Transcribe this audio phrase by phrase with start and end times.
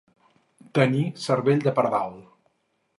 [0.79, 2.21] Tenir cervell de pardal.